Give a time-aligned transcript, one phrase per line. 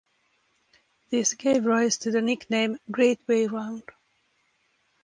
[1.11, 3.87] This gave rise to the nickname 'Great Way Round'.